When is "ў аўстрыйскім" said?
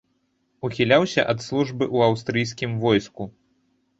1.95-2.71